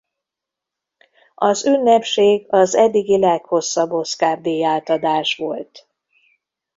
Az 1.35 1.65
ünnepség 1.65 2.45
az 2.49 2.75
eddigi 2.75 3.19
leghosszabb 3.19 3.91
Oscar-díj-átadás 3.91 5.35
volt. 5.35 5.87